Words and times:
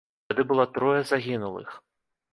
Тады 0.31 0.45
было 0.51 0.65
трое 0.79 1.01
загінулых. 1.11 1.79